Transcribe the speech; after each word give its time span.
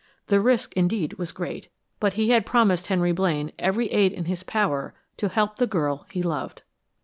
The 0.29 0.41
risk 0.41 0.73
indeed 0.73 1.13
was 1.19 1.31
great, 1.31 1.69
but 1.99 2.13
he 2.13 2.29
had 2.31 2.43
promised 2.43 2.87
Henry 2.87 3.11
Blaine 3.11 3.51
every 3.59 3.91
aid 3.91 4.13
in 4.13 4.25
his 4.25 4.41
power 4.41 4.95
to 5.17 5.29
help 5.29 5.57
the 5.57 5.67
girl 5.67 6.07
he 6.09 6.23
loved. 6.23 6.63